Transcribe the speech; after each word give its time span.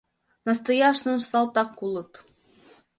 Настояшнын 0.47 1.19
салтак 1.29 1.71
улыт. 1.85 2.11